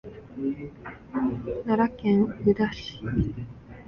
[1.67, 2.99] 奈良県宇陀市